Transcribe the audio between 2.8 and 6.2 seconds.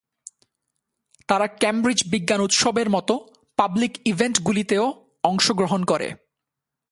মতো পাবলিক ইভেন্টগুলিতেও অংশগ্রহণ করে।